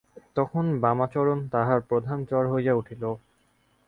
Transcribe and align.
তখন 0.35 0.65
বামাচরণ 0.81 1.39
তাহার 1.49 1.79
প্রধান 1.81 2.19
চর 2.25 2.43
হইয়া 2.53 2.73
উঠিল। 2.73 3.03